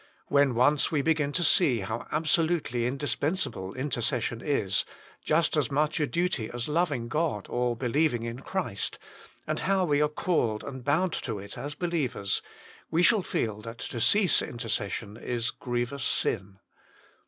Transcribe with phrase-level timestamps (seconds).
[0.29, 4.83] When once we begin to see how absolutely indispensable intercession is,
[5.23, 8.97] just as much a duty as loving God or believing in Christ,
[9.45, 12.41] and how we are called and bound to it as believers,
[12.89, 16.57] we shall feel that to cease intercession is grievous sin.